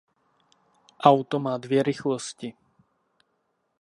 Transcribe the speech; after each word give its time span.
Auto 1.01 1.39
má 1.39 1.57
dvě 1.57 1.83
rychlosti. 1.83 2.53